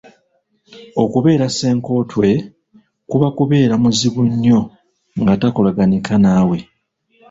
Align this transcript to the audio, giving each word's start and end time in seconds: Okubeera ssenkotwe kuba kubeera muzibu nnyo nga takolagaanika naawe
Okubeera 1.03 1.45
ssenkotwe 1.49 2.29
kuba 3.09 3.27
kubeera 3.37 3.73
muzibu 3.83 4.21
nnyo 4.31 4.59
nga 5.19 5.33
takolagaanika 5.41 6.13
naawe 6.23 6.57